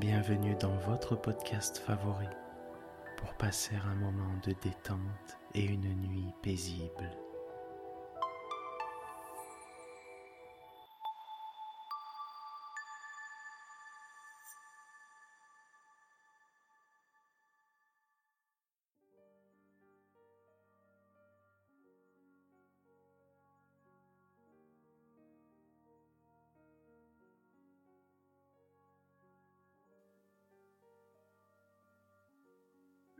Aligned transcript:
Bienvenue 0.00 0.56
dans 0.58 0.74
votre 0.78 1.14
podcast 1.14 1.76
favori 1.76 2.24
pour 3.18 3.34
passer 3.34 3.74
un 3.84 3.94
moment 3.96 4.32
de 4.46 4.54
détente 4.62 5.38
et 5.54 5.62
une 5.62 5.94
nuit 6.00 6.32
paisible. 6.40 7.10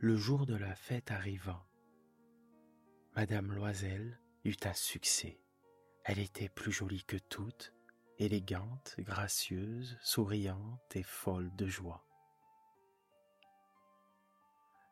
Le 0.02 0.16
jour 0.16 0.46
de 0.46 0.54
la 0.54 0.74
fête 0.74 1.10
arriva. 1.10 1.62
Madame 3.16 3.52
Loisel 3.52 4.18
eut 4.44 4.56
un 4.64 4.72
succès. 4.72 5.42
Elle 6.04 6.18
était 6.18 6.48
plus 6.48 6.72
jolie 6.72 7.04
que 7.04 7.18
toutes, 7.18 7.74
élégante, 8.16 8.94
gracieuse, 9.00 9.98
souriante 10.00 10.96
et 10.96 11.02
folle 11.02 11.54
de 11.54 11.66
joie. 11.66 12.02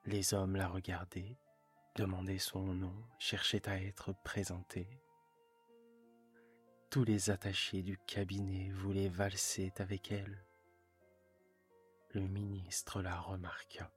Les 0.04 0.34
hommes 0.34 0.56
la 0.56 0.68
regardaient, 0.68 1.38
demandaient 1.96 2.36
son 2.36 2.74
nom, 2.74 3.02
cherchaient 3.18 3.66
à 3.66 3.80
être 3.80 4.14
présentés. 4.24 5.00
Tous 6.90 7.04
les 7.04 7.30
attachés 7.30 7.82
du 7.82 7.96
cabinet 7.96 8.68
voulaient 8.72 9.08
valser 9.08 9.72
avec 9.78 10.12
elle. 10.12 10.44
Le 12.10 12.28
ministre 12.28 13.00
la 13.00 13.18
remarqua. 13.18 13.90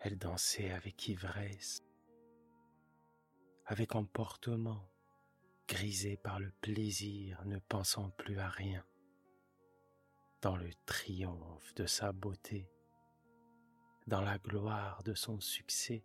Elle 0.00 0.16
dansait 0.16 0.70
avec 0.70 1.08
ivresse, 1.08 1.82
avec 3.66 3.94
emportement, 3.94 4.88
grisée 5.66 6.16
par 6.16 6.40
le 6.40 6.50
plaisir, 6.62 7.44
ne 7.44 7.58
pensant 7.58 8.10
plus 8.10 8.38
à 8.38 8.48
rien, 8.48 8.84
dans 10.40 10.56
le 10.56 10.70
triomphe 10.86 11.74
de 11.74 11.84
sa 11.84 12.12
beauté, 12.12 12.70
dans 14.06 14.22
la 14.22 14.38
gloire 14.38 15.02
de 15.02 15.14
son 15.14 15.40
succès, 15.40 16.04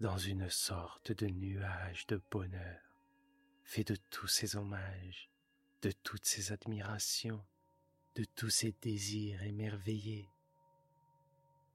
dans 0.00 0.16
une 0.16 0.48
sorte 0.48 1.12
de 1.12 1.26
nuage 1.26 2.06
de 2.06 2.22
bonheur, 2.30 2.80
fait 3.64 3.84
de 3.84 3.96
tous 4.10 4.28
ses 4.28 4.56
hommages, 4.56 5.30
de 5.82 5.90
toutes 5.90 6.24
ses 6.24 6.52
admirations, 6.52 7.44
de 8.14 8.24
tous 8.24 8.50
ses 8.50 8.72
désirs 8.80 9.42
émerveillés, 9.42 10.30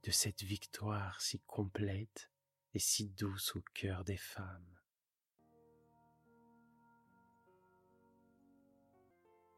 de 0.03 0.11
cette 0.11 0.43
victoire 0.43 1.21
si 1.21 1.39
complète 1.41 2.31
et 2.73 2.79
si 2.79 3.09
douce 3.09 3.55
au 3.55 3.61
cœur 3.73 4.03
des 4.03 4.17
femmes. 4.17 4.79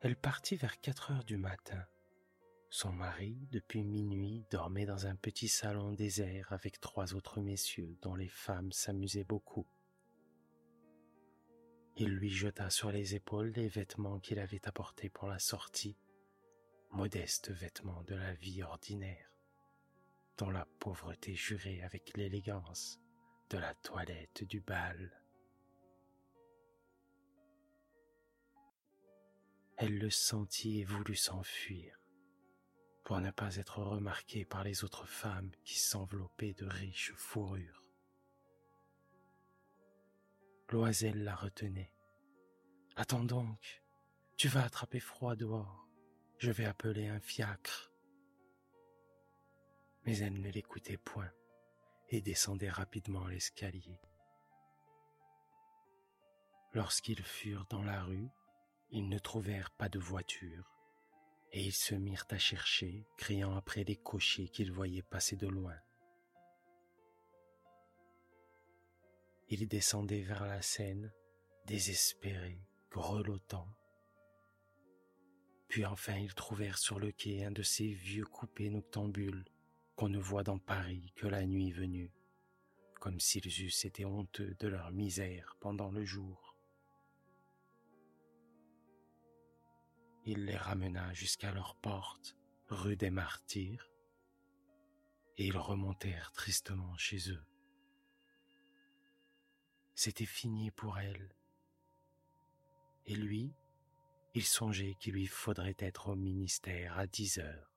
Elle 0.01 0.17
partit 0.17 0.57
vers 0.57 0.81
quatre 0.81 1.11
heures 1.11 1.23
du 1.23 1.37
matin. 1.37 1.85
Son 2.69 2.91
mari, 2.91 3.47
depuis 3.51 3.83
minuit, 3.83 4.45
dormait 4.51 4.85
dans 4.85 5.05
un 5.05 5.15
petit 5.15 5.47
salon 5.47 5.93
désert 5.93 6.51
avec 6.51 6.81
trois 6.81 7.13
autres 7.13 7.39
messieurs 7.39 7.97
dont 8.01 8.15
les 8.15 8.27
femmes 8.27 8.71
s'amusaient 8.71 9.23
beaucoup. 9.23 9.67
Il 11.95 12.09
lui 12.09 12.31
jeta 12.31 12.69
sur 12.69 12.91
les 12.91 13.15
épaules 13.15 13.53
les 13.55 13.67
vêtements 13.67 14.19
qu'il 14.19 14.39
avait 14.39 14.67
apportés 14.67 15.09
pour 15.09 15.29
la 15.29 15.39
sortie, 15.39 15.95
modestes 16.89 17.51
vêtements 17.51 18.03
de 18.03 18.15
la 18.15 18.33
vie 18.33 18.63
ordinaire 18.63 19.32
dont 20.37 20.49
la 20.49 20.65
pauvreté 20.79 21.35
jurait 21.35 21.81
avec 21.81 22.15
l'élégance 22.17 22.99
de 23.49 23.57
la 23.57 23.73
toilette 23.75 24.43
du 24.43 24.61
bal. 24.61 25.21
Elle 29.77 29.97
le 29.97 30.09
sentit 30.09 30.79
et 30.79 30.85
voulut 30.85 31.15
s'enfuir 31.15 31.99
pour 33.03 33.19
ne 33.19 33.31
pas 33.31 33.57
être 33.57 33.79
remarquée 33.79 34.45
par 34.45 34.63
les 34.63 34.83
autres 34.83 35.05
femmes 35.05 35.51
qui 35.65 35.77
s'enveloppaient 35.77 36.53
de 36.53 36.65
riches 36.65 37.13
fourrures. 37.15 37.83
Loisel 40.69 41.23
la 41.23 41.35
retenait. 41.35 41.93
Attends 42.95 43.25
donc, 43.25 43.83
tu 44.37 44.47
vas 44.47 44.63
attraper 44.63 44.99
froid 44.99 45.35
dehors. 45.35 45.87
Je 46.39 46.49
vais 46.49 46.65
appeler 46.65 47.07
un 47.07 47.19
fiacre 47.19 47.92
mais 50.05 50.17
elle 50.17 50.41
ne 50.41 50.49
l'écoutait 50.49 50.97
point 50.97 51.31
et 52.09 52.21
descendait 52.21 52.69
rapidement 52.69 53.25
l'escalier. 53.27 53.99
Lorsqu'ils 56.73 57.23
furent 57.23 57.65
dans 57.69 57.83
la 57.83 58.03
rue, 58.03 58.29
ils 58.89 59.07
ne 59.07 59.19
trouvèrent 59.19 59.71
pas 59.71 59.89
de 59.89 59.99
voiture, 59.99 60.71
et 61.51 61.63
ils 61.63 61.73
se 61.73 61.95
mirent 61.95 62.25
à 62.29 62.37
chercher, 62.37 63.07
criant 63.17 63.55
après 63.55 63.83
les 63.83 63.95
cochers 63.95 64.49
qu'ils 64.49 64.71
voyaient 64.71 65.03
passer 65.03 65.35
de 65.35 65.47
loin. 65.47 65.75
Ils 69.49 69.67
descendaient 69.67 70.21
vers 70.21 70.45
la 70.45 70.61
Seine, 70.61 71.13
désespérés, 71.65 72.61
grelottants. 72.91 73.69
Puis 75.67 75.85
enfin 75.85 76.15
ils 76.15 76.33
trouvèrent 76.33 76.77
sur 76.77 76.99
le 76.99 77.11
quai 77.11 77.45
un 77.45 77.51
de 77.51 77.63
ces 77.63 77.93
vieux 77.93 78.25
coupés 78.25 78.69
noctambules 78.69 79.45
qu'on 79.95 80.09
ne 80.09 80.19
voit 80.19 80.43
dans 80.43 80.59
Paris 80.59 81.11
que 81.15 81.27
la 81.27 81.45
nuit 81.45 81.71
venue, 81.71 82.11
comme 82.99 83.19
s'ils 83.19 83.47
eussent 83.47 83.85
été 83.85 84.05
honteux 84.05 84.55
de 84.59 84.67
leur 84.67 84.91
misère 84.91 85.57
pendant 85.59 85.91
le 85.91 86.03
jour. 86.03 86.55
Il 90.25 90.45
les 90.45 90.55
ramena 90.55 91.13
jusqu'à 91.13 91.51
leur 91.51 91.75
porte, 91.75 92.37
rue 92.69 92.95
des 92.95 93.09
Martyrs, 93.09 93.91
et 95.37 95.47
ils 95.47 95.57
remontèrent 95.57 96.31
tristement 96.31 96.95
chez 96.97 97.31
eux. 97.31 97.43
C'était 99.95 100.25
fini 100.25 100.71
pour 100.71 100.97
elle. 100.97 101.35
Et 103.05 103.15
lui, 103.15 103.53
il 104.33 104.43
songeait 104.43 104.95
qu'il 104.99 105.13
lui 105.13 105.27
faudrait 105.27 105.75
être 105.77 106.09
au 106.09 106.15
ministère 106.15 106.97
à 106.97 107.05
dix 107.05 107.37
heures. 107.37 107.72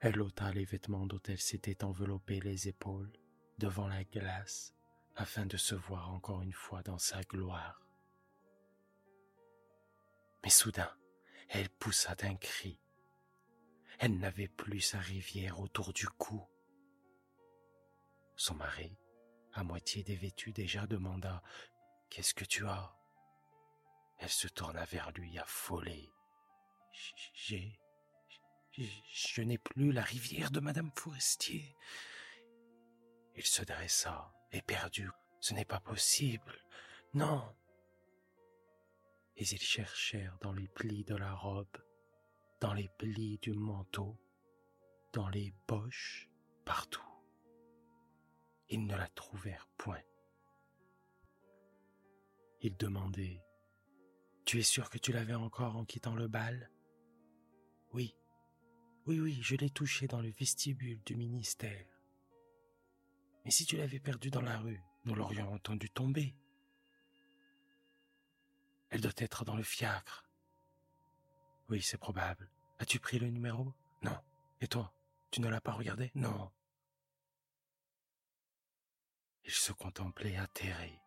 Elle 0.00 0.20
ôta 0.22 0.50
les 0.52 0.64
vêtements 0.64 1.06
dont 1.06 1.20
elle 1.28 1.40
s'était 1.40 1.84
enveloppée 1.84 2.40
les 2.40 2.68
épaules 2.68 3.12
devant 3.58 3.86
la 3.86 4.02
glace 4.04 4.74
afin 5.14 5.44
de 5.44 5.58
se 5.58 5.74
voir 5.74 6.10
encore 6.10 6.40
une 6.40 6.54
fois 6.54 6.82
dans 6.82 6.98
sa 6.98 7.22
gloire. 7.22 7.84
Mais 10.42 10.48
soudain, 10.48 10.90
elle 11.50 11.68
poussa 11.68 12.14
d'un 12.14 12.36
cri. 12.36 12.80
Elle 13.98 14.18
n'avait 14.18 14.48
plus 14.48 14.80
sa 14.80 14.98
rivière 14.98 15.60
autour 15.60 15.92
du 15.92 16.06
cou. 16.06 16.42
Son 18.36 18.54
mari, 18.54 18.96
à 19.52 19.62
moitié 19.64 20.02
dévêtu 20.02 20.52
déjà, 20.52 20.86
demanda 20.86 21.42
Qu'est-ce 22.08 22.32
que 22.32 22.46
tu 22.46 22.66
as? 22.66 22.96
Elle 24.16 24.30
se 24.30 24.48
tourna 24.48 24.86
vers 24.86 25.12
lui 25.12 25.38
affolée. 25.38 26.08
J'ai 27.34 27.78
je 28.72 29.42
n'ai 29.42 29.58
plus 29.58 29.92
la 29.92 30.02
rivière 30.02 30.50
de 30.50 30.60
Madame 30.60 30.90
Forestier. 30.94 31.76
Il 33.36 33.44
se 33.44 33.62
dressa, 33.62 34.32
éperdu. 34.52 35.10
Ce 35.40 35.54
n'est 35.54 35.64
pas 35.64 35.80
possible. 35.80 36.58
Non. 37.14 37.42
Et 39.36 39.42
ils 39.42 39.60
cherchèrent 39.60 40.38
dans 40.42 40.52
les 40.52 40.68
plis 40.68 41.04
de 41.04 41.16
la 41.16 41.32
robe, 41.32 41.78
dans 42.60 42.74
les 42.74 42.90
plis 42.98 43.38
du 43.38 43.52
manteau, 43.52 44.18
dans 45.12 45.28
les 45.28 45.54
poches, 45.66 46.28
partout. 46.64 47.00
Ils 48.68 48.86
ne 48.86 48.94
la 48.94 49.08
trouvèrent 49.08 49.68
point. 49.78 50.02
Ils 52.60 52.76
demandaient 52.76 53.42
Tu 54.44 54.58
es 54.58 54.62
sûr 54.62 54.90
que 54.90 54.98
tu 54.98 55.12
l'avais 55.12 55.34
encore 55.34 55.76
en 55.76 55.84
quittant 55.84 56.14
le 56.14 56.28
bal? 56.28 56.70
Oui, 57.92 58.14
oui, 59.10 59.18
oui, 59.18 59.38
je 59.42 59.56
l'ai 59.56 59.70
touché 59.70 60.06
dans 60.06 60.20
le 60.20 60.30
vestibule 60.30 61.02
du 61.02 61.16
ministère. 61.16 61.84
Mais 63.44 63.50
si 63.50 63.66
tu 63.66 63.76
l'avais 63.76 63.98
perdu 63.98 64.30
dans 64.30 64.40
la 64.40 64.56
rue, 64.58 64.80
nous 65.04 65.16
l'aurions 65.16 65.52
entendu 65.52 65.90
tomber. 65.90 66.36
Elle 68.90 69.00
doit 69.00 69.10
être 69.16 69.44
dans 69.44 69.56
le 69.56 69.64
fiacre. 69.64 70.30
Oui, 71.68 71.82
c'est 71.82 71.98
probable. 71.98 72.48
As-tu 72.78 73.00
pris 73.00 73.18
le 73.18 73.30
numéro? 73.30 73.74
Non. 74.02 74.16
Et 74.60 74.68
toi? 74.68 74.94
Tu 75.32 75.40
ne 75.40 75.48
l'as 75.48 75.60
pas 75.60 75.72
regardé? 75.72 76.12
Non. 76.14 76.52
Il 79.44 79.50
se 79.50 79.72
contemplait 79.72 80.36
atterré. 80.36 81.00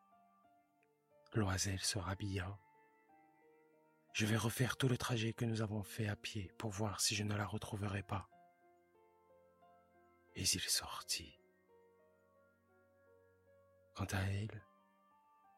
Loisel 1.36 1.80
se 1.80 2.00
rhabilla. 2.00 2.60
Je 4.14 4.28
vais 4.28 4.38
refaire 4.38 4.78
tout 4.78 4.88
le 4.88 4.98
trajet 4.98 5.34
que 5.34 5.44
nous 5.44 5.64
avons 5.64 5.82
fait 5.82 6.08
à 6.08 6.16
pied 6.16 6.52
pour 6.60 6.70
voir 6.70 7.02
si 7.02 7.16
je 7.16 7.24
ne 7.24 7.36
la 7.36 7.48
retrouverai 7.48 8.04
pas. 8.04 8.30
Et 10.36 10.44
il 10.44 10.62
sortit. 10.62 11.40
Quant 13.96 14.08
à 14.12 14.22
elle, 14.22 14.64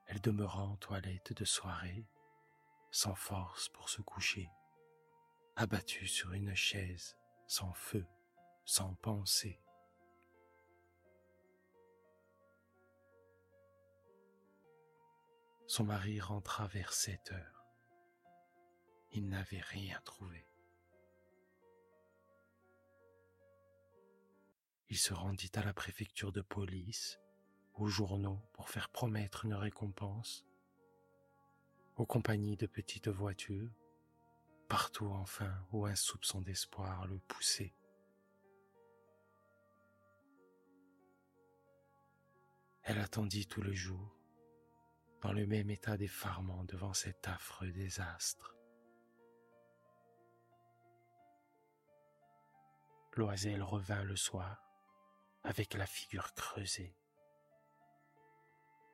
elle 0.08 0.22
demeura 0.22 0.64
en 0.64 0.78
toilette 0.78 1.34
de 1.34 1.44
soirée, 1.44 2.08
sans 2.92 3.16
force 3.16 3.68
pour 3.70 3.90
se 3.90 4.02
coucher, 4.02 4.50
abattue 5.58 6.08
sur 6.08 6.32
une 6.32 6.56
chaise, 6.56 7.18
sans 7.48 7.74
feu, 7.74 8.06
sans 8.64 8.94
pensée. 8.96 9.60
Son 15.68 15.84
mari 15.84 16.22
rentra 16.22 16.68
vers 16.68 16.94
sept 16.94 17.34
heures. 17.34 17.55
Il 19.18 19.30
n'avait 19.30 19.62
rien 19.62 19.98
trouvé. 20.04 20.46
Il 24.90 24.98
se 24.98 25.14
rendit 25.14 25.52
à 25.56 25.64
la 25.64 25.74
préfecture 25.74 26.34
de 26.34 26.42
police, 26.42 27.18
aux 27.76 27.88
journaux 27.88 28.42
pour 28.52 28.70
faire 28.70 28.90
promettre 28.90 29.46
une 29.46 29.54
récompense, 29.54 30.46
aux 31.96 32.06
compagnies 32.06 32.58
de 32.58 32.68
petites 32.68 33.08
voitures, 33.08 33.72
partout 34.68 35.08
enfin 35.08 35.66
où 35.72 35.86
un 35.86 35.96
soupçon 35.96 36.42
d'espoir 36.42 37.08
le 37.08 37.18
poussait. 37.20 37.74
Elle 42.84 43.00
attendit 43.00 43.48
tout 43.48 43.62
le 43.62 43.74
jour, 43.74 44.20
dans 45.22 45.32
le 45.32 45.48
même 45.48 45.70
état 45.70 45.96
d'effarement 45.96 46.66
devant 46.66 46.94
cet 46.94 47.30
affreux 47.30 47.72
désastre. 47.72 48.55
Loisel 53.16 53.64
revint 53.64 54.04
le 54.04 54.18
soir 54.18 54.62
avec 55.44 55.74
la 55.74 55.86
figure 55.86 56.34
creusée, 56.34 56.98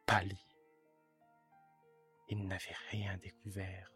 pâlie. 0.05 0.45
Il 2.29 2.45
n'avait 2.45 2.75
rien 2.91 3.17
découvert. 3.17 3.91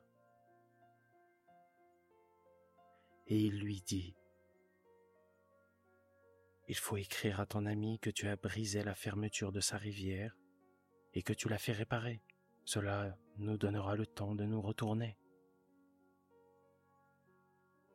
Et 3.27 3.39
il 3.39 3.59
lui 3.59 3.81
dit, 3.81 4.15
Il 6.67 6.75
faut 6.75 6.97
écrire 6.97 7.39
à 7.39 7.45
ton 7.45 7.67
ami 7.67 7.99
que 7.99 8.09
tu 8.09 8.27
as 8.27 8.35
brisé 8.35 8.83
la 8.83 8.95
fermeture 8.95 9.51
de 9.51 9.61
sa 9.61 9.77
rivière 9.77 10.35
et 11.13 11.21
que 11.21 11.33
tu 11.33 11.49
l'as 11.49 11.59
fait 11.59 11.71
réparer. 11.71 12.23
Cela 12.63 13.15
nous 13.37 13.57
donnera 13.57 13.95
le 13.95 14.07
temps 14.07 14.33
de 14.33 14.43
nous 14.43 14.61
retourner. 14.61 15.19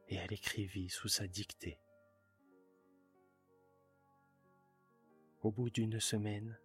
Et 0.07 0.15
elle 0.15 0.33
écrivit 0.33 0.91
sous 0.91 1.09
sa 1.09 1.27
dictée. 1.27 1.81
Au 5.43 5.51
bout 5.51 5.71
d'une 5.71 6.01
semaine, 6.01 6.59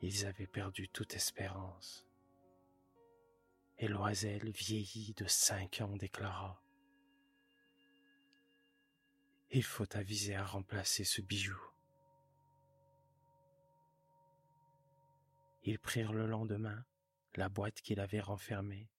ils 0.00 0.24
avaient 0.24 0.46
perdu 0.46 0.88
toute 0.88 1.14
espérance. 1.14 2.06
Et 3.78 3.88
Loisel, 3.88 4.50
vieilli 4.50 5.12
de 5.16 5.26
cinq 5.26 5.80
ans, 5.80 5.96
déclara 5.96 6.62
Il 9.50 9.62
faut 9.62 9.96
aviser 9.96 10.34
à 10.34 10.44
remplacer 10.44 11.04
ce 11.04 11.20
bijou. 11.20 11.60
Ils 15.64 15.78
prirent 15.78 16.12
le 16.12 16.26
lendemain 16.26 16.84
la 17.36 17.48
boîte 17.48 17.80
qu'il 17.82 18.00
avait 18.00 18.20
renfermée 18.20 18.90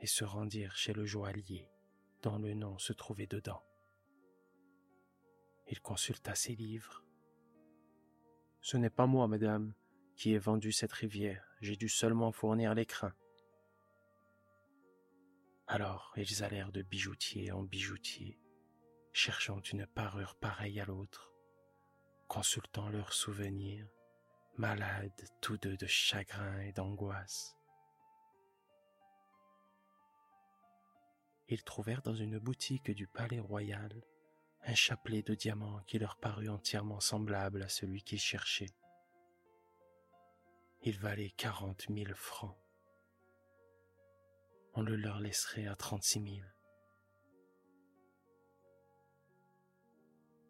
et 0.00 0.06
se 0.06 0.24
rendirent 0.24 0.76
chez 0.76 0.92
le 0.92 1.04
joaillier 1.04 1.68
dont 2.22 2.38
le 2.38 2.54
nom 2.54 2.78
se 2.78 2.92
trouvait 2.92 3.26
dedans. 3.26 3.62
Il 5.68 5.80
consulta 5.80 6.34
ses 6.34 6.54
livres. 6.54 7.04
Ce 8.62 8.76
n'est 8.76 8.90
pas 8.90 9.06
moi, 9.06 9.26
madame, 9.26 9.74
qui 10.16 10.32
ai 10.32 10.38
vendu 10.38 10.70
cette 10.70 10.92
rivière, 10.92 11.44
j'ai 11.60 11.74
dû 11.74 11.88
seulement 11.88 12.30
fournir 12.30 12.74
l'écrin. 12.74 13.12
Alors 15.66 16.12
ils 16.16 16.44
allèrent 16.44 16.70
de 16.70 16.82
bijoutier 16.82 17.50
en 17.50 17.64
bijoutier, 17.64 18.38
cherchant 19.12 19.60
une 19.72 19.86
parure 19.86 20.36
pareille 20.36 20.80
à 20.80 20.84
l'autre, 20.84 21.32
consultant 22.28 22.88
leurs 22.88 23.12
souvenirs 23.12 23.88
malades 24.58 25.24
tous 25.40 25.56
deux 25.56 25.76
de 25.76 25.86
chagrin 25.86 26.60
et 26.60 26.72
d'angoisse. 26.72 27.56
Ils 31.48 31.64
trouvèrent 31.64 32.02
dans 32.02 32.14
une 32.14 32.38
boutique 32.38 32.92
du 32.92 33.08
palais 33.08 33.40
royal 33.40 34.04
un 34.64 34.74
chapelet 34.74 35.22
de 35.22 35.34
diamants 35.34 35.80
qui 35.86 35.98
leur 35.98 36.16
parut 36.16 36.48
entièrement 36.48 37.00
semblable 37.00 37.62
à 37.62 37.68
celui 37.68 38.02
qu'ils 38.02 38.20
cherchaient. 38.20 38.74
Il 40.82 40.98
valait 40.98 41.30
quarante 41.30 41.88
mille 41.88 42.14
francs. 42.14 42.56
On 44.74 44.82
le 44.82 44.96
leur 44.96 45.20
laisserait 45.20 45.66
à 45.66 45.74
trente-six 45.74 46.20
mille. 46.20 46.54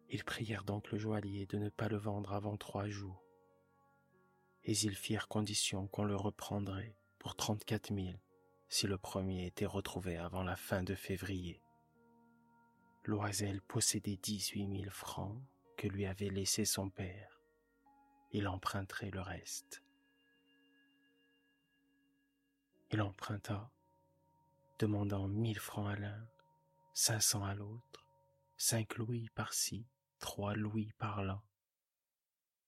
Ils 0.09 0.23
prièrent 0.23 0.63
donc 0.63 0.91
le 0.91 0.97
joaillier 0.97 1.45
de 1.47 1.57
ne 1.57 1.69
pas 1.69 1.87
le 1.87 1.97
vendre 1.97 2.33
avant 2.33 2.55
trois 2.57 2.87
jours 2.87 3.23
et 4.65 4.71
ils 4.71 4.95
firent 4.95 5.27
condition 5.27 5.87
qu'on 5.87 6.03
le 6.03 6.15
reprendrait 6.15 6.95
pour 7.19 7.35
trente-quatre 7.35 7.91
mille 7.91 8.19
si 8.69 8.87
le 8.87 8.97
premier 8.97 9.45
était 9.45 9.65
retrouvé 9.65 10.17
avant 10.17 10.43
la 10.43 10.55
fin 10.55 10.83
de 10.83 10.95
février. 10.95 11.61
Loisel 13.05 13.61
possédait 13.61 14.17
dix-huit 14.17 14.67
mille 14.67 14.89
francs 14.89 15.41
que 15.77 15.87
lui 15.87 16.05
avait 16.05 16.29
laissé 16.29 16.65
son 16.65 16.89
père. 16.89 17.41
Il 18.31 18.47
emprunterait 18.47 19.11
le 19.11 19.21
reste. 19.21 19.83
Il 22.91 23.01
emprunta, 23.01 23.71
demandant 24.79 25.27
mille 25.27 25.59
francs 25.59 25.89
à 25.89 25.95
l'un, 25.95 26.27
cinq 26.93 27.21
cents 27.21 27.43
à 27.43 27.55
l'autre, 27.55 28.05
cinq 28.57 28.97
louis 28.97 29.29
par-ci, 29.35 29.87
trois 30.19 30.53
louis 30.55 30.91
par-là. 30.97 31.43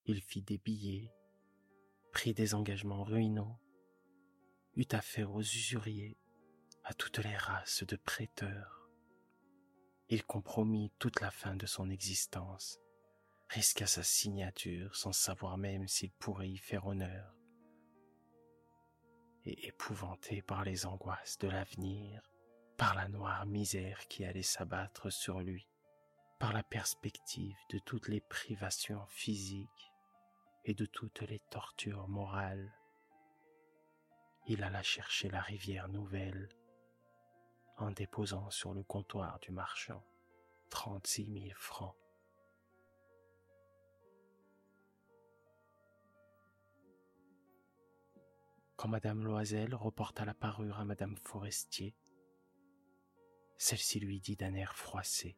Il 0.05 0.21
fit 0.21 0.41
des 0.41 0.57
billets 0.57 1.11
prit 2.15 2.33
des 2.33 2.53
engagements 2.53 3.03
ruinaux, 3.03 3.59
eut 4.77 4.87
affaire 4.91 5.33
aux 5.33 5.41
usuriers, 5.41 6.17
à 6.85 6.93
toutes 6.93 7.17
les 7.17 7.35
races 7.35 7.83
de 7.83 7.97
prêteurs. 7.97 8.74
Il 10.09 10.23
compromit 10.23 10.91
toute 10.99 11.19
la 11.21 11.31
fin 11.31 11.55
de 11.55 11.65
son 11.65 11.89
existence, 11.89 12.79
risqua 13.49 13.87
sa 13.87 14.03
signature 14.03 14.95
sans 14.95 15.13
savoir 15.13 15.57
même 15.57 15.87
s'il 15.87 16.11
pourrait 16.11 16.49
y 16.49 16.57
faire 16.57 16.85
honneur. 16.85 17.33
Et 19.45 19.67
épouvanté 19.67 20.41
par 20.41 20.63
les 20.63 20.85
angoisses 20.85 21.37
de 21.39 21.47
l'avenir, 21.47 22.21
par 22.77 22.95
la 22.95 23.07
noire 23.07 23.45
misère 23.45 24.07
qui 24.07 24.25
allait 24.25 24.41
s'abattre 24.41 25.11
sur 25.11 25.39
lui, 25.39 25.67
par 26.39 26.53
la 26.53 26.63
perspective 26.63 27.55
de 27.71 27.79
toutes 27.79 28.07
les 28.07 28.21
privations 28.21 29.05
physiques, 29.07 29.91
et 30.65 30.73
de 30.73 30.85
toutes 30.85 31.21
les 31.21 31.39
tortures 31.51 32.07
morales. 32.07 32.73
Il 34.47 34.63
alla 34.63 34.83
chercher 34.83 35.29
la 35.29 35.41
rivière 35.41 35.87
nouvelle 35.87 36.49
en 37.77 37.91
déposant 37.91 38.49
sur 38.49 38.73
le 38.73 38.83
comptoir 38.83 39.39
du 39.39 39.51
marchand 39.51 40.03
trente-six 40.69 41.29
mille 41.29 41.53
francs. 41.55 41.95
Quand 48.75 48.89
Madame 48.89 49.23
Loisel 49.23 49.73
reporta 49.73 50.25
la 50.25 50.33
parure 50.33 50.79
à 50.79 50.85
Madame 50.85 51.15
Forestier, 51.15 51.95
celle-ci 53.57 53.99
lui 53.99 54.19
dit 54.19 54.35
d'un 54.35 54.53
air 54.53 54.75
froissé. 54.75 55.37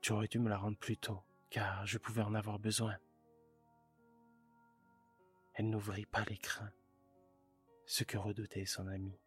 Tu 0.00 0.12
aurais 0.12 0.28
dû 0.28 0.38
me 0.38 0.48
la 0.48 0.56
rendre 0.56 0.78
plus 0.78 0.96
tôt 0.96 1.22
car 1.50 1.84
je 1.86 1.98
pouvais 1.98 2.22
en 2.22 2.34
avoir 2.34 2.58
besoin. 2.58 2.96
Elle 5.54 5.70
n'ouvrit 5.70 6.06
pas 6.06 6.24
l'écrin, 6.24 6.70
ce 7.86 8.04
que 8.04 8.16
redoutait 8.16 8.66
son 8.66 8.86
ami. 8.86 9.18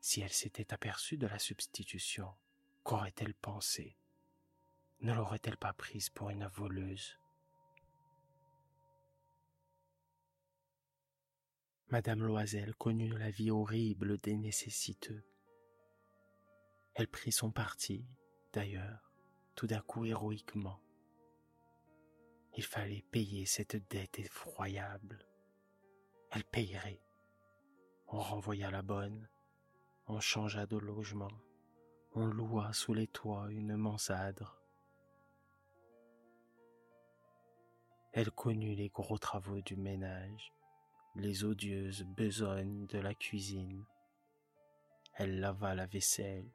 Si 0.00 0.22
elle 0.22 0.32
s'était 0.32 0.72
aperçue 0.72 1.18
de 1.18 1.26
la 1.26 1.38
substitution, 1.38 2.34
qu'aurait-elle 2.84 3.34
pensé? 3.34 3.96
Ne 5.00 5.12
l'aurait-elle 5.12 5.58
pas 5.58 5.72
prise 5.72 6.08
pour 6.08 6.30
une 6.30 6.46
voleuse? 6.46 7.18
Madame 11.88 12.22
Loisel 12.22 12.74
connut 12.76 13.16
la 13.18 13.30
vie 13.30 13.50
horrible 13.50 14.16
des 14.18 14.36
nécessiteux. 14.36 15.24
Elle 16.94 17.08
prit 17.08 17.32
son 17.32 17.50
parti, 17.50 18.06
d'ailleurs, 18.52 19.12
tout 19.54 19.66
d'un 19.66 19.80
coup 19.80 20.04
héroïquement. 20.04 20.80
Il 22.56 22.64
fallait 22.64 23.04
payer 23.10 23.44
cette 23.44 23.76
dette 23.90 24.18
effroyable. 24.18 25.26
Elle 26.30 26.44
payerait. 26.44 27.02
On 28.06 28.20
renvoya 28.20 28.70
la 28.70 28.82
bonne, 28.82 29.28
on 30.10 30.18
changea 30.18 30.66
de 30.66 30.76
logement, 30.76 31.30
on 32.16 32.26
loua 32.26 32.72
sous 32.72 32.94
les 32.94 33.06
toits 33.06 33.46
une 33.50 33.76
mansardre. 33.76 34.60
Elle 38.12 38.32
connut 38.32 38.74
les 38.74 38.88
gros 38.88 39.18
travaux 39.18 39.60
du 39.60 39.76
ménage, 39.76 40.52
les 41.14 41.44
odieuses 41.44 42.02
besognes 42.02 42.86
de 42.86 42.98
la 42.98 43.14
cuisine. 43.14 43.84
Elle 45.14 45.38
lava 45.38 45.76
la 45.76 45.86
vaisselle, 45.86 46.50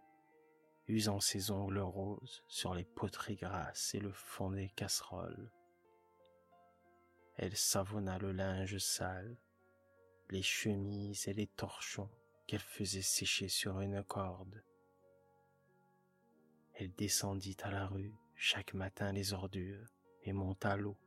usant 0.90 1.22
ses 1.22 1.50
ongles 1.50 1.80
roses 1.80 2.44
sur 2.50 2.76
les 2.76 2.84
poteries 2.84 3.38
grasses 3.38 3.96
et 3.96 4.02
le 4.02 4.12
fond 4.12 4.52
des 4.52 4.68
casseroles. 4.68 5.50
Elle 7.38 7.56
savonna 7.56 8.18
le 8.18 8.34
linge 8.34 8.80
sale, 8.80 9.38
les 10.30 10.42
chemises 10.44 11.30
et 11.30 11.34
les 11.34 11.48
torchons 11.48 12.10
qu'elle 12.48 12.60
faisait 12.60 13.02
sécher 13.02 13.48
sur 13.48 13.80
une 13.82 14.04
corde. 14.04 14.64
Elle 16.74 16.94
descendit 16.94 17.58
à 17.64 17.72
la 17.72 17.88
rue 17.88 18.14
chaque 18.36 18.74
matin 18.74 19.12
les 19.12 19.34
ordures 19.34 19.88
et 20.24 20.34
monta 20.34 20.76
l'eau, 20.76 20.98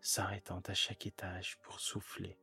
s'arrêtant 0.00 0.60
à 0.60 0.74
chaque 0.74 1.06
étage 1.06 1.58
pour 1.62 1.80
souffler. 1.80 2.38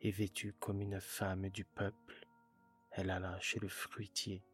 Et 0.00 0.10
vêtue 0.10 0.52
comme 0.60 0.82
une 0.82 1.00
femme 1.00 1.48
du 1.48 1.64
peuple, 1.64 2.28
elle 2.90 3.10
alla 3.10 3.40
chez 3.40 3.58
le 3.58 3.68
fruitier, 3.68 4.44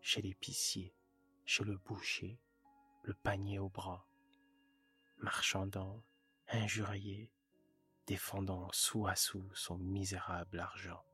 chez 0.00 0.20
l'épicier, 0.20 0.94
chez 1.44 1.64
le 1.64 1.78
boucher, 1.78 2.40
le 3.04 3.14
panier 3.14 3.60
au 3.60 3.68
bras, 3.68 4.06
marchandant, 5.18 6.02
injurié, 6.48 7.30
défendant 8.06 8.70
sou 8.72 9.06
à 9.06 9.16
sou 9.16 9.50
son 9.54 9.78
misérable 9.78 10.60
argent. 10.60 11.04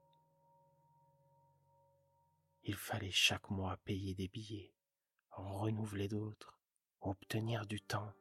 Il 2.65 2.77
fallait 2.77 3.11
chaque 3.11 3.51
mois 3.51 3.77
payer 3.79 4.15
des 4.15 4.29
billets, 4.29 4.73
en 5.33 5.59
renouveler 5.59 6.09
d'autres, 6.09 6.59
obtenir 7.01 7.67
du 7.67 7.81
temps. 7.81 8.13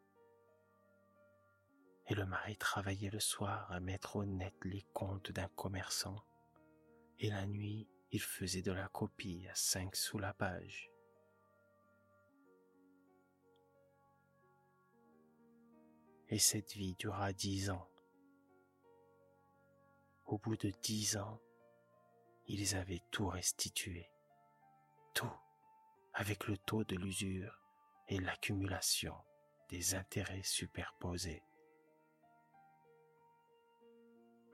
Et 2.08 2.16
le 2.16 2.25
mari 2.25 2.58
travaillait 2.58 3.12
le 3.12 3.20
soir 3.20 3.72
à 3.72 3.80
mettre 3.80 4.16
au 4.16 4.25
net 4.25 4.56
les 4.63 4.84
comptes 4.94 5.32
d'un 5.32 5.48
commerçant, 5.50 6.25
et 7.20 7.30
la 7.30 7.46
nuit 7.46 7.88
il 8.12 8.22
faisait 8.22 8.62
de 8.62 8.72
la 8.72 8.88
copie 8.88 9.48
à 9.48 9.56
cinq 9.56 9.96
sous 9.96 10.18
la 10.18 10.34
page. 10.34 10.90
Et 16.30 16.40
cette 16.40 16.74
vie 16.74 16.96
dura 16.96 17.34
dix 17.34 17.70
ans. 17.70 17.90
Au 20.32 20.38
bout 20.38 20.56
de 20.56 20.72
dix 20.82 21.18
ans, 21.18 21.42
ils 22.48 22.78
avaient 22.78 23.04
tout 23.12 23.28
restitué. 23.28 24.10
Tout 25.14 25.30
avec 26.14 26.48
le 26.48 26.58
taux 26.58 26.86
de 26.86 26.96
l'usure 26.96 27.60
et 28.08 28.18
l'accumulation 28.18 29.14
des 29.68 29.94
intérêts 29.94 30.44
superposés. 30.44 31.44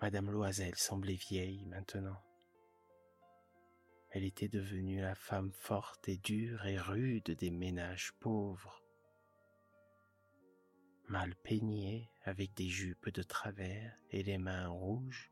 Madame 0.01 0.31
Loisel 0.31 0.73
semblait 0.73 1.13
vieille 1.13 1.63
maintenant. 1.65 2.23
Elle 4.09 4.23
était 4.23 4.49
devenue 4.49 4.99
la 4.99 5.13
femme 5.13 5.51
forte 5.51 6.09
et 6.09 6.17
dure 6.17 6.65
et 6.65 6.79
rude 6.79 7.35
des 7.37 7.51
ménages 7.51 8.13
pauvres. 8.19 8.81
Mal 11.07 11.35
peignée 11.43 12.09
avec 12.23 12.55
des 12.55 12.67
jupes 12.67 13.09
de 13.09 13.21
travers 13.21 13.95
et 14.09 14.23
les 14.23 14.39
mains 14.39 14.69
rouges, 14.69 15.31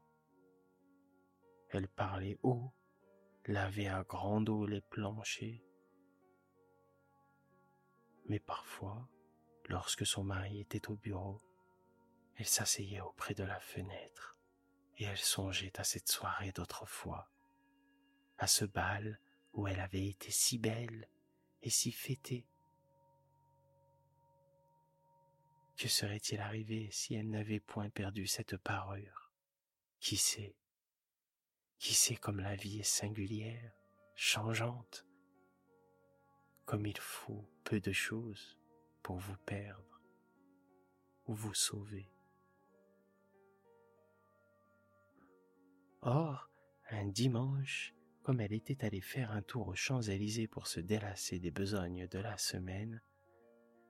elle 1.69 1.87
parlait 1.87 2.37
haut, 2.43 2.71
lavait 3.45 3.87
à 3.87 4.03
grande 4.03 4.49
eau 4.49 4.65
les 4.65 4.81
planchers. 4.81 5.61
Mais 8.27 8.39
parfois, 8.39 9.07
lorsque 9.67 10.05
son 10.05 10.23
mari 10.23 10.59
était 10.59 10.89
au 10.89 10.95
bureau, 10.95 11.41
elle 12.37 12.47
s'asseyait 12.47 13.01
auprès 13.01 13.33
de 13.33 13.43
la 13.43 13.59
fenêtre 13.59 14.37
et 14.97 15.05
elle 15.05 15.17
songeait 15.17 15.79
à 15.79 15.83
cette 15.83 16.07
soirée 16.07 16.51
d'autrefois, 16.51 17.29
à 18.37 18.47
ce 18.47 18.65
bal 18.65 19.19
où 19.53 19.67
elle 19.67 19.79
avait 19.79 20.07
été 20.07 20.31
si 20.31 20.57
belle 20.57 21.07
et 21.61 21.69
si 21.69 21.91
fêtée. 21.91 22.47
Que 25.77 25.87
serait-il 25.87 26.39
arrivé 26.39 26.89
si 26.91 27.15
elle 27.15 27.29
n'avait 27.29 27.59
point 27.59 27.89
perdu 27.89 28.27
cette 28.27 28.57
parure? 28.57 29.31
Qui 29.99 30.15
sait? 30.17 30.55
Qui 31.85 31.93
sait 31.93 32.15
comme 32.15 32.39
la 32.39 32.55
vie 32.55 32.79
est 32.79 32.83
singulière, 32.83 33.71
changeante, 34.15 35.05
comme 36.65 36.87
il 36.87 36.97
faut 36.97 37.47
peu 37.63 37.79
de 37.79 37.91
choses 37.91 38.57
pour 39.03 39.17
vous 39.17 39.37
perdre 39.45 40.01
ou 41.27 41.35
vous 41.35 41.53
sauver. 41.53 42.11
Or, 46.01 46.49
un 46.89 47.05
dimanche, 47.05 47.93
comme 48.23 48.41
elle 48.41 48.53
était 48.53 48.83
allée 48.83 48.99
faire 48.99 49.29
un 49.29 49.43
tour 49.43 49.67
aux 49.67 49.75
Champs-Élysées 49.75 50.47
pour 50.47 50.65
se 50.65 50.79
délasser 50.79 51.37
des 51.37 51.51
besognes 51.51 52.07
de 52.07 52.17
la 52.17 52.39
semaine, 52.39 52.99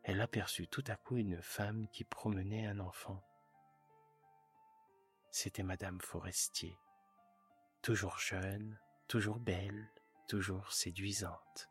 elle 0.03 0.19
aperçut 0.19 0.67
tout 0.67 0.83
à 0.87 0.97
coup 0.97 1.15
une 1.15 1.41
femme 1.41 1.87
qui 1.93 2.03
promenait 2.03 2.65
un 2.65 2.81
enfant. 2.81 3.23
C'était 5.31 5.63
Madame 5.63 6.01
Forestier 6.01 6.75
toujours 7.85 8.17
jeune, 8.17 8.79
toujours 9.07 9.37
belle, 9.37 9.87
toujours 10.27 10.71
séduisante. 10.71 11.69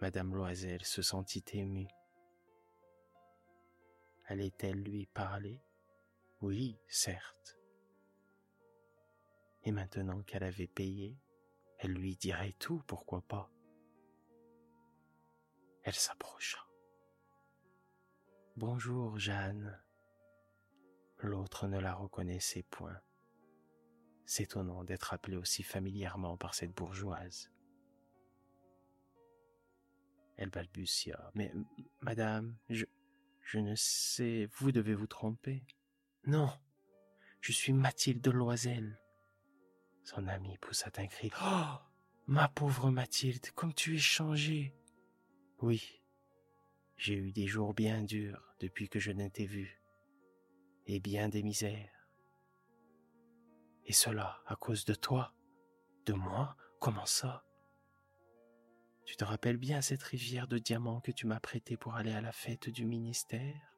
Madame 0.00 0.34
Loisel 0.34 0.82
se 0.86 1.02
sentit 1.02 1.44
émue. 1.52 1.90
Allait-elle 4.28 4.82
lui 4.82 5.04
parler? 5.04 5.62
Oui, 6.40 6.80
certes. 6.88 7.58
Et 9.64 9.70
maintenant 9.70 10.22
qu'elle 10.22 10.44
avait 10.44 10.66
payé, 10.66 11.14
elle 11.76 11.92
lui 11.92 12.16
dirait 12.16 12.54
tout, 12.58 12.82
pourquoi 12.86 13.20
pas. 13.20 13.50
Elle 15.82 15.92
s'approcha. 15.92 16.64
Bonjour, 18.56 19.18
Jeanne. 19.18 19.78
L'autre 21.18 21.66
ne 21.66 21.78
la 21.78 21.92
reconnaissait 21.92 22.62
point 22.62 22.98
s'étonnant 24.32 24.82
d'être 24.82 25.12
appelé 25.12 25.36
aussi 25.36 25.62
familièrement 25.62 26.38
par 26.38 26.54
cette 26.54 26.74
bourgeoise. 26.74 27.50
Elle 30.36 30.48
balbutia. 30.48 31.30
Mais, 31.34 31.52
madame, 32.00 32.56
je, 32.70 32.86
je 33.42 33.58
ne 33.58 33.74
sais, 33.74 34.48
vous 34.54 34.72
devez 34.72 34.94
vous 34.94 35.06
tromper. 35.06 35.62
Non, 36.26 36.50
je 37.42 37.52
suis 37.52 37.74
Mathilde 37.74 38.26
Loisel. 38.28 38.98
Son 40.02 40.26
ami 40.26 40.56
poussa 40.58 40.90
un 40.96 41.06
cri. 41.06 41.30
Oh, 41.44 41.74
ma 42.26 42.48
pauvre 42.48 42.90
Mathilde, 42.90 43.50
comme 43.50 43.74
tu 43.74 43.96
es 43.96 43.98
changée. 43.98 44.74
Oui, 45.60 46.02
j'ai 46.96 47.14
eu 47.14 47.32
des 47.32 47.46
jours 47.46 47.74
bien 47.74 48.02
durs 48.02 48.54
depuis 48.60 48.88
que 48.88 48.98
je 48.98 49.12
ne 49.12 49.28
t'ai 49.28 49.44
vue, 49.44 49.78
et 50.86 51.00
bien 51.00 51.28
des 51.28 51.42
misères. 51.42 52.01
Et 53.92 53.94
cela 53.94 54.40
à 54.46 54.56
cause 54.56 54.86
de 54.86 54.94
toi 54.94 55.34
De 56.06 56.14
moi? 56.14 56.56
Comment 56.80 57.04
ça? 57.04 57.44
Tu 59.04 59.16
te 59.16 59.24
rappelles 59.24 59.58
bien 59.58 59.82
cette 59.82 60.02
rivière 60.02 60.48
de 60.48 60.56
diamants 60.56 61.02
que 61.02 61.12
tu 61.12 61.26
m'as 61.26 61.40
prêtée 61.40 61.76
pour 61.76 61.94
aller 61.94 62.14
à 62.14 62.22
la 62.22 62.32
fête 62.32 62.70
du 62.70 62.86
ministère? 62.86 63.76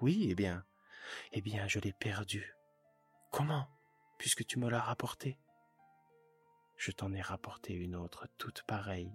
Oui, 0.00 0.28
eh 0.30 0.36
bien, 0.36 0.64
eh 1.32 1.40
bien, 1.40 1.66
je 1.66 1.80
l'ai 1.80 1.92
perdue. 1.92 2.54
Comment? 3.32 3.66
Puisque 4.16 4.46
tu 4.46 4.60
me 4.60 4.70
l'as 4.70 4.80
rapportée 4.80 5.40
Je 6.76 6.92
t'en 6.92 7.12
ai 7.12 7.20
rapporté 7.20 7.74
une 7.74 7.96
autre 7.96 8.28
toute 8.38 8.62
pareille. 8.62 9.12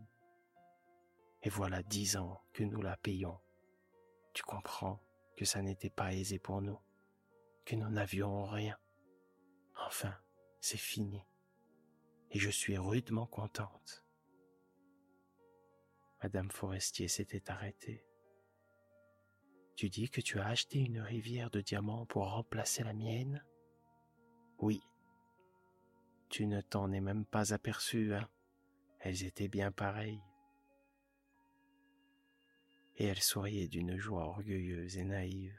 Et 1.42 1.50
voilà 1.50 1.84
dix 1.84 2.18
ans 2.18 2.42
que 2.52 2.66
nous 2.66 2.82
la 2.82 2.98
payons. 2.98 3.40
Tu 4.34 4.44
comprends 4.44 5.02
que 5.38 5.46
ça 5.46 5.62
n'était 5.62 5.90
pas 5.90 6.14
aisé 6.14 6.38
pour 6.38 6.62
nous, 6.62 6.82
que 7.64 7.78
nous 7.78 7.90
n'avions 7.90 8.44
rien. 8.44 8.78
Enfin, 9.88 10.14
c'est 10.60 10.76
fini. 10.76 11.24
Et 12.32 12.40
je 12.40 12.50
suis 12.50 12.78
rudement 12.78 13.26
contente. 13.26 14.04
Madame 16.22 16.52
Forestier 16.52 17.08
s'était 17.08 17.50
arrêtée. 17.50 18.06
Tu 19.78 19.90
dis 19.90 20.10
que 20.10 20.20
tu 20.20 20.40
as 20.40 20.48
acheté 20.48 20.80
une 20.80 21.00
rivière 21.00 21.50
de 21.50 21.62
diamants 21.62 22.06
pour 22.06 22.30
remplacer 22.30 22.84
la 22.84 22.94
mienne? 22.94 23.46
Oui. 24.60 24.82
Tu 26.30 26.48
ne 26.48 26.60
t'en 26.60 26.92
es 26.92 27.00
même 27.00 27.26
pas 27.26 27.54
aperçu, 27.54 28.14
hein 28.14 28.28
Elles 29.00 29.24
étaient 29.24 29.48
bien 29.48 29.72
pareilles. 29.72 30.22
et 33.00 33.06
elle 33.06 33.22
souriait 33.22 33.68
d'une 33.68 33.96
joie 33.96 34.24
orgueilleuse 34.24 34.98
et 34.98 35.04
naïve. 35.04 35.56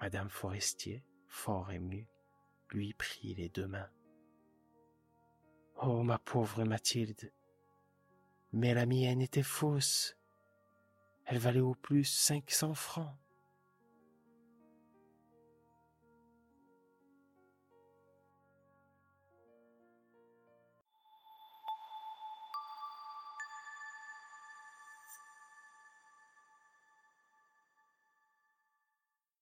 Madame 0.00 0.28
Forestier, 0.28 1.04
fort 1.28 1.70
émue, 1.70 2.08
lui 2.70 2.92
prit 2.94 3.34
les 3.34 3.48
deux 3.48 3.66
mains. 3.66 3.90
Oh, 5.80 6.02
ma 6.02 6.18
pauvre 6.18 6.64
Mathilde, 6.64 7.32
mais 8.52 8.74
la 8.74 8.86
mienne 8.86 9.20
était 9.20 9.42
fausse. 9.42 10.16
Elle 11.26 11.38
valait 11.38 11.60
au 11.60 11.74
plus 11.74 12.04
cinq 12.04 12.50
cents 12.50 12.74
francs. 12.74 13.14